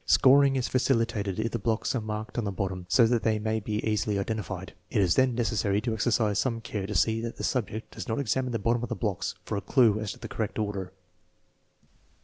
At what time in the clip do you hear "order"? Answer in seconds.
10.57-10.91